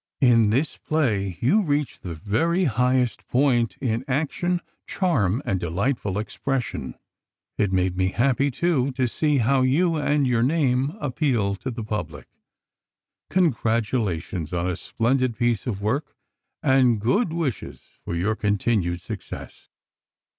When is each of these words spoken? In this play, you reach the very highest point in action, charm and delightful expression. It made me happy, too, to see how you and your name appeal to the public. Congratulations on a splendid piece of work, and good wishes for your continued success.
In 0.19 0.49
this 0.49 0.77
play, 0.77 1.37
you 1.41 1.61
reach 1.61 1.99
the 1.99 2.15
very 2.15 2.63
highest 2.63 3.27
point 3.27 3.77
in 3.79 4.03
action, 4.07 4.61
charm 4.87 5.43
and 5.45 5.59
delightful 5.59 6.17
expression. 6.17 6.95
It 7.59 7.71
made 7.71 7.95
me 7.95 8.07
happy, 8.07 8.49
too, 8.49 8.93
to 8.93 9.07
see 9.07 9.37
how 9.37 9.61
you 9.61 9.97
and 9.97 10.25
your 10.25 10.41
name 10.41 10.97
appeal 10.99 11.53
to 11.57 11.69
the 11.69 11.83
public. 11.83 12.27
Congratulations 13.29 14.51
on 14.53 14.67
a 14.67 14.75
splendid 14.75 15.37
piece 15.37 15.67
of 15.67 15.83
work, 15.83 16.15
and 16.63 16.99
good 16.99 17.31
wishes 17.31 17.81
for 18.03 18.15
your 18.15 18.35
continued 18.35 19.01
success. 19.01 19.69